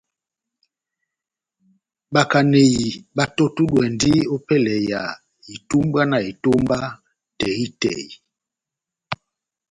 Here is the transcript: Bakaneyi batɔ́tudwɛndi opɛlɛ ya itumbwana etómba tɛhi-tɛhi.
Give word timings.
Bakaneyi 2.13 2.85
batɔ́tudwɛndi 3.15 4.11
opɛlɛ 4.35 4.75
ya 4.89 5.01
itumbwana 5.53 6.17
etómba 6.29 6.79
tɛhi-tɛhi. 7.39 8.07